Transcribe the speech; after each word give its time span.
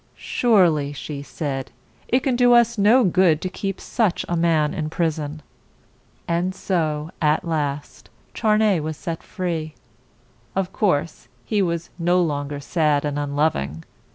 "Surely," 0.15 0.91
she 0.93 1.21
said, 1.21 1.69
"it 2.07 2.21
can 2.21 2.35
do 2.35 2.53
us 2.53 2.75
no 2.75 3.03
good 3.03 3.39
to 3.39 3.49
keep 3.49 3.79
such 3.79 4.25
a 4.27 4.35
man 4.35 4.73
in 4.73 4.89
prison." 4.89 5.43
And 6.27 6.55
so, 6.55 7.11
at 7.21 7.45
last, 7.45 8.09
Charney 8.33 8.79
was 8.79 8.97
set 8.97 9.21
free. 9.21 9.75
Of 10.55 10.73
course 10.73 11.27
he 11.45 11.61
was 11.61 11.91
no 11.99 12.19
longer 12.19 12.59
sad 12.59 13.05
and 13.05 13.19
un 13.19 13.35
lov 13.35 13.55
ing. 13.55 13.83